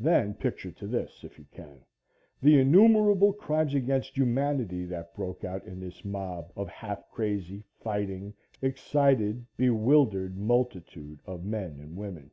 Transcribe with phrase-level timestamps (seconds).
[0.00, 1.84] Then picture to this, if you can,
[2.42, 8.34] the innumerable crimes against humanity that broke out in this mob of half crazy, fighting,
[8.60, 12.32] excited, bewildered multitude of men and women.